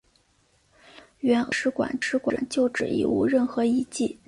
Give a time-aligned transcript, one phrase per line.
[1.19, 4.19] 原俄国使馆旧址已无任何遗迹。